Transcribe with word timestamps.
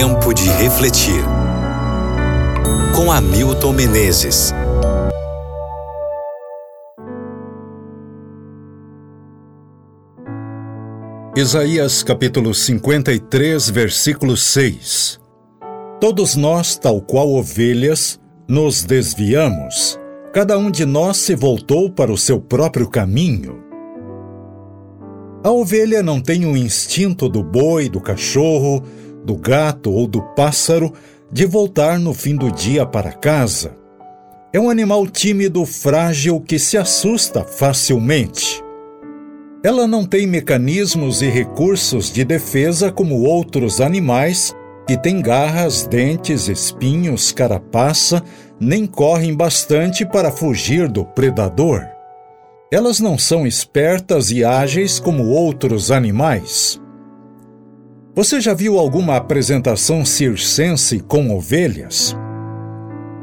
Tempo 0.00 0.32
de 0.32 0.48
refletir. 0.48 1.24
Com 2.94 3.10
Hamilton 3.10 3.72
Menezes. 3.72 4.54
Isaías 11.34 12.04
capítulo 12.04 12.54
53, 12.54 13.70
versículo 13.70 14.36
6. 14.36 15.18
Todos 16.00 16.36
nós, 16.36 16.76
tal 16.76 17.00
qual 17.00 17.30
ovelhas, 17.30 18.20
nos 18.46 18.84
desviamos. 18.84 19.98
Cada 20.32 20.56
um 20.56 20.70
de 20.70 20.86
nós 20.86 21.16
se 21.16 21.34
voltou 21.34 21.90
para 21.90 22.12
o 22.12 22.16
seu 22.16 22.40
próprio 22.40 22.88
caminho. 22.88 23.64
A 25.42 25.50
ovelha 25.50 26.04
não 26.04 26.20
tem 26.20 26.46
o 26.46 26.56
instinto 26.56 27.28
do 27.28 27.42
boi, 27.42 27.88
do 27.88 28.00
cachorro, 28.00 28.84
do 29.24 29.36
gato 29.36 29.90
ou 29.92 30.06
do 30.06 30.22
pássaro 30.34 30.92
de 31.30 31.44
voltar 31.46 31.98
no 31.98 32.14
fim 32.14 32.34
do 32.34 32.50
dia 32.50 32.86
para 32.86 33.12
casa. 33.12 33.76
É 34.52 34.58
um 34.58 34.70
animal 34.70 35.06
tímido, 35.06 35.66
frágil 35.66 36.40
que 36.40 36.58
se 36.58 36.78
assusta 36.78 37.44
facilmente. 37.44 38.62
Ela 39.62 39.86
não 39.86 40.06
tem 40.06 40.26
mecanismos 40.26 41.20
e 41.20 41.26
recursos 41.28 42.10
de 42.10 42.24
defesa 42.24 42.90
como 42.90 43.22
outros 43.22 43.80
animais 43.80 44.54
que 44.86 44.96
têm 44.96 45.20
garras, 45.20 45.86
dentes, 45.86 46.48
espinhos, 46.48 47.30
carapaça, 47.30 48.22
nem 48.58 48.86
correm 48.86 49.34
bastante 49.34 50.06
para 50.06 50.30
fugir 50.30 50.88
do 50.88 51.04
predador. 51.04 51.86
Elas 52.72 53.00
não 53.00 53.18
são 53.18 53.46
espertas 53.46 54.30
e 54.30 54.44
ágeis 54.44 54.98
como 54.98 55.26
outros 55.26 55.90
animais. 55.90 56.80
Você 58.18 58.40
já 58.40 58.52
viu 58.52 58.80
alguma 58.80 59.14
apresentação 59.14 60.04
circense 60.04 60.98
com 60.98 61.30
ovelhas? 61.30 62.16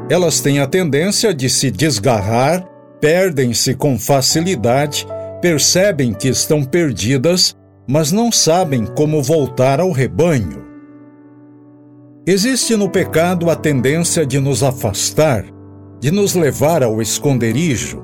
Elas 0.10 0.40
têm 0.40 0.62
a 0.62 0.68
tendência 0.68 1.34
de 1.34 1.50
se 1.50 1.70
desgarrar, 1.70 2.66
perdem-se 3.02 3.74
com 3.74 4.00
facilidade, 4.00 5.06
percebem 5.42 6.14
que 6.14 6.30
estão 6.30 6.64
perdidas, 6.64 7.54
mas 7.86 8.14
não 8.14 8.32
sabem 8.32 8.86
como 8.86 9.22
voltar 9.22 9.82
ao 9.82 9.92
rebanho. 9.92 10.64
Existe 12.26 12.78
no 12.78 12.90
pecado 12.90 13.50
a 13.50 13.56
tendência 13.58 14.26
de 14.26 14.40
nos 14.40 14.64
afastar, 14.64 15.44
de 16.00 16.10
nos 16.10 16.36
levar 16.36 16.84
ao 16.84 17.02
esconderijo, 17.02 18.02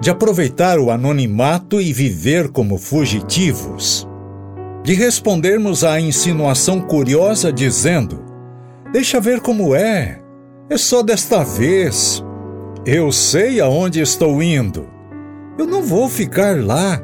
de 0.00 0.08
aproveitar 0.08 0.78
o 0.78 0.92
anonimato 0.92 1.80
e 1.80 1.92
viver 1.92 2.48
como 2.48 2.78
fugitivos, 2.78 4.07
de 4.82 4.94
respondermos 4.94 5.84
à 5.84 6.00
insinuação 6.00 6.80
curiosa 6.80 7.52
dizendo: 7.52 8.24
Deixa 8.92 9.20
ver 9.20 9.40
como 9.40 9.74
é, 9.74 10.20
é 10.70 10.76
só 10.76 11.02
desta 11.02 11.42
vez. 11.44 12.24
Eu 12.86 13.12
sei 13.12 13.60
aonde 13.60 14.00
estou 14.00 14.42
indo. 14.42 14.88
Eu 15.58 15.66
não 15.66 15.82
vou 15.82 16.08
ficar 16.08 16.64
lá. 16.64 17.02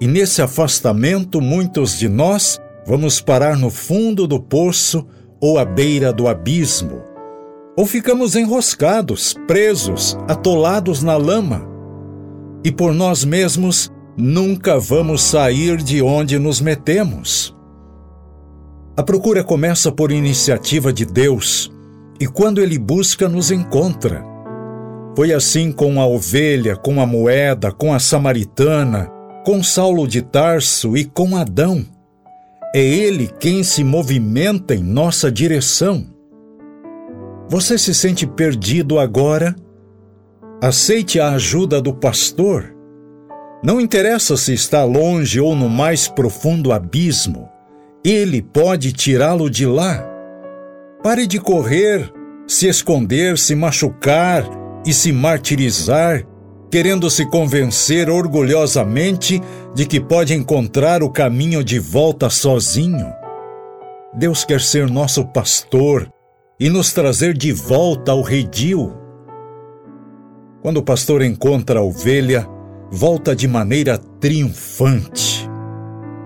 E 0.00 0.06
nesse 0.06 0.42
afastamento, 0.42 1.40
muitos 1.40 1.98
de 1.98 2.08
nós 2.08 2.60
vamos 2.86 3.20
parar 3.20 3.56
no 3.56 3.70
fundo 3.70 4.26
do 4.26 4.38
poço 4.40 5.06
ou 5.40 5.58
à 5.58 5.64
beira 5.64 6.12
do 6.12 6.28
abismo 6.28 7.14
ou 7.76 7.86
ficamos 7.86 8.36
enroscados, 8.36 9.34
presos, 9.46 10.16
atolados 10.28 11.02
na 11.02 11.16
lama. 11.16 11.66
E 12.64 12.70
por 12.70 12.94
nós 12.94 13.24
mesmos 13.24 13.92
nunca 14.16 14.78
vamos 14.78 15.22
sair 15.22 15.76
de 15.76 16.00
onde 16.02 16.38
nos 16.38 16.60
metemos. 16.60 17.54
A 18.96 19.02
procura 19.02 19.42
começa 19.42 19.90
por 19.90 20.12
iniciativa 20.12 20.92
de 20.92 21.04
Deus, 21.04 21.72
e 22.20 22.26
quando 22.26 22.60
Ele 22.60 22.78
busca, 22.78 23.28
nos 23.28 23.50
encontra. 23.50 24.24
Foi 25.16 25.32
assim 25.32 25.72
com 25.72 26.00
a 26.00 26.06
ovelha, 26.06 26.76
com 26.76 27.00
a 27.00 27.06
moeda, 27.06 27.72
com 27.72 27.92
a 27.92 27.98
samaritana, 27.98 29.10
com 29.44 29.62
Saulo 29.62 30.06
de 30.06 30.22
Tarso 30.22 30.96
e 30.96 31.04
com 31.04 31.36
Adão. 31.36 31.84
É 32.74 32.80
Ele 32.82 33.28
quem 33.38 33.62
se 33.62 33.84
movimenta 33.84 34.74
em 34.74 34.82
nossa 34.82 35.30
direção. 35.30 36.06
Você 37.48 37.78
se 37.78 37.94
sente 37.94 38.26
perdido 38.26 38.98
agora? 38.98 39.54
Aceite 40.60 41.20
a 41.20 41.30
ajuda 41.30 41.80
do 41.80 41.92
pastor. 41.94 42.73
Não 43.64 43.80
interessa 43.80 44.36
se 44.36 44.52
está 44.52 44.84
longe 44.84 45.40
ou 45.40 45.56
no 45.56 45.70
mais 45.70 46.06
profundo 46.06 46.70
abismo, 46.70 47.48
ele 48.04 48.42
pode 48.42 48.92
tirá-lo 48.92 49.48
de 49.48 49.64
lá. 49.64 50.06
Pare 51.02 51.26
de 51.26 51.40
correr, 51.40 52.12
se 52.46 52.68
esconder, 52.68 53.38
se 53.38 53.54
machucar 53.54 54.46
e 54.84 54.92
se 54.92 55.10
martirizar, 55.12 56.26
querendo 56.70 57.08
se 57.08 57.24
convencer 57.24 58.10
orgulhosamente 58.10 59.40
de 59.74 59.86
que 59.86 59.98
pode 59.98 60.34
encontrar 60.34 61.02
o 61.02 61.08
caminho 61.08 61.64
de 61.64 61.78
volta 61.78 62.28
sozinho. 62.28 63.10
Deus 64.12 64.44
quer 64.44 64.60
ser 64.60 64.90
nosso 64.90 65.24
pastor 65.24 66.06
e 66.60 66.68
nos 66.68 66.92
trazer 66.92 67.32
de 67.32 67.50
volta 67.50 68.12
ao 68.12 68.20
redil. 68.20 68.92
Quando 70.60 70.76
o 70.76 70.82
pastor 70.82 71.22
encontra 71.22 71.80
a 71.80 71.82
ovelha, 71.82 72.46
volta 72.90 73.34
de 73.34 73.48
maneira 73.48 73.98
triunfante. 73.98 75.48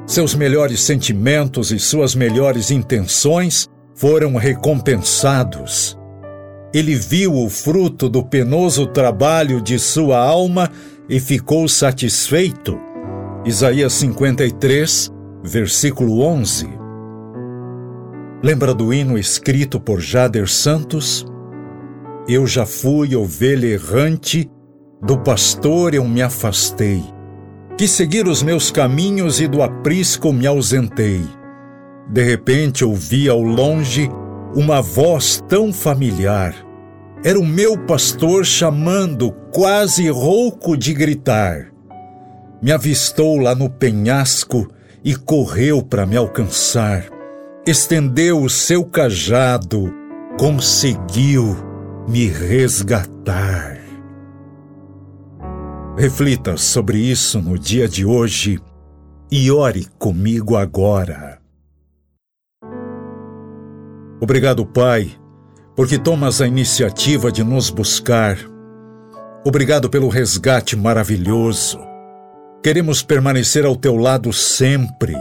Seus 0.06 0.34
melhores 0.34 0.80
sentimentos 0.80 1.70
e 1.70 1.78
suas 1.78 2.14
melhores 2.14 2.70
intenções 2.70 3.68
foram 3.94 4.36
recompensados. 4.36 5.98
Ele 6.72 6.94
viu 6.94 7.34
o 7.34 7.48
fruto 7.48 8.08
do 8.08 8.22
penoso 8.22 8.86
trabalho 8.86 9.60
de 9.60 9.78
sua 9.78 10.18
alma 10.18 10.70
e 11.08 11.18
ficou 11.18 11.68
satisfeito. 11.68 12.78
Isaías 13.44 13.92
53, 13.94 15.10
versículo 15.42 16.20
11. 16.20 16.68
Lembra 18.42 18.72
do 18.72 18.92
hino 18.92 19.18
escrito 19.18 19.80
por 19.80 20.00
Jader 20.00 20.48
Santos? 20.48 21.26
Eu 22.28 22.46
já 22.46 22.64
fui 22.64 23.16
ovelha 23.16 23.66
errante, 23.66 24.48
do 25.02 25.18
pastor 25.18 25.94
eu 25.94 26.04
me 26.04 26.22
afastei. 26.22 27.02
Quis 27.76 27.90
seguir 27.90 28.26
os 28.26 28.42
meus 28.42 28.70
caminhos 28.70 29.40
e 29.40 29.46
do 29.46 29.62
aprisco 29.62 30.32
me 30.32 30.46
ausentei. 30.46 31.22
De 32.08 32.22
repente 32.22 32.84
ouvi 32.84 33.28
ao 33.28 33.40
longe 33.40 34.10
uma 34.54 34.80
voz 34.80 35.42
tão 35.48 35.72
familiar. 35.72 36.54
Era 37.24 37.38
o 37.38 37.46
meu 37.46 37.76
pastor 37.76 38.44
chamando, 38.44 39.32
quase 39.52 40.08
rouco 40.08 40.76
de 40.76 40.94
gritar. 40.94 41.72
Me 42.60 42.72
avistou 42.72 43.38
lá 43.38 43.54
no 43.54 43.70
penhasco 43.70 44.68
e 45.04 45.14
correu 45.14 45.82
para 45.82 46.06
me 46.06 46.16
alcançar 46.16 47.18
estendeu 47.70 48.42
o 48.42 48.48
seu 48.48 48.82
cajado, 48.82 49.92
conseguiu 50.38 51.54
me 52.08 52.26
resgatar. 52.26 53.77
Reflita 55.98 56.56
sobre 56.56 56.96
isso 56.96 57.42
no 57.42 57.58
dia 57.58 57.88
de 57.88 58.06
hoje 58.06 58.60
e 59.32 59.50
ore 59.50 59.84
comigo 59.98 60.56
agora. 60.56 61.40
Obrigado, 64.20 64.64
Pai, 64.64 65.10
porque 65.74 65.98
tomas 65.98 66.40
a 66.40 66.46
iniciativa 66.46 67.32
de 67.32 67.42
nos 67.42 67.68
buscar. 67.68 68.38
Obrigado 69.44 69.90
pelo 69.90 70.08
resgate 70.08 70.76
maravilhoso. 70.76 71.80
Queremos 72.62 73.02
permanecer 73.02 73.66
ao 73.66 73.74
teu 73.74 73.96
lado 73.96 74.32
sempre 74.32 75.16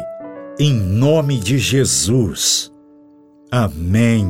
em 0.60 0.76
nome 0.76 1.40
de 1.40 1.58
Jesus. 1.58 2.72
Amém. 3.52 4.28